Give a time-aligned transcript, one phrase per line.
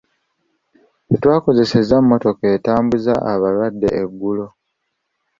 [1.07, 4.47] Tetwakozesezza mmotoka etambuza abalwadde eggulo.